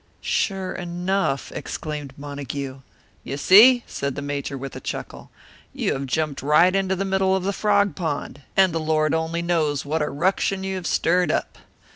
"Sure 0.23 0.73
enough!" 0.73 1.51
exclaimed 1.51 2.11
Montague. 2.17 2.81
"You 3.23 3.37
see!" 3.37 3.83
said 3.85 4.15
the 4.15 4.23
Major, 4.23 4.57
with 4.57 4.75
a 4.75 4.79
chuckle. 4.79 5.29
"You 5.73 5.93
have 5.93 6.07
jumped 6.07 6.41
right 6.41 6.75
into 6.75 6.95
the 6.95 7.05
middle 7.05 7.35
of 7.35 7.43
the 7.43 7.53
frog 7.53 7.95
pond, 7.95 8.41
and 8.57 8.73
the 8.73 8.79
Lord 8.79 9.13
only 9.13 9.43
knows 9.43 9.85
what 9.85 10.01
a 10.01 10.09
ruction 10.09 10.63
you 10.63 10.73
have 10.73 10.87
stirred 10.87 11.29
up! 11.31 11.59